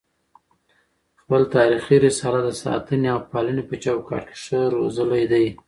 خپل 1.21 1.41
تاریخي 1.55 1.95
رسالت 2.07 2.43
د 2.47 2.51
ساتني 2.63 3.07
او 3.13 3.19
پالني 3.31 3.63
په 3.69 3.75
چوکاټ 3.83 4.23
کي 4.27 4.35
ښه 4.43 4.59
روزلی 4.75 5.23
دی 5.31 5.45